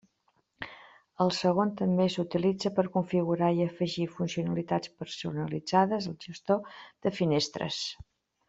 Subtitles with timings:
[1.25, 7.83] El segon també s'utilitza per configurar i afegir funcionalitats personalitzades al gestor de finestres.